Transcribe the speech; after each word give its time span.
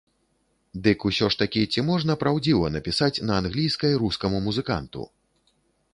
Дык 0.87 0.99
усё 1.09 1.27
ж 1.35 1.39
такі, 1.41 1.61
ці 1.75 1.83
можна 1.91 2.17
праўдзіва 2.25 2.73
напісаць 2.77 3.13
на 3.31 3.39
англійскай 3.43 3.91
рускаму 4.05 4.37
музыканту? 4.51 5.01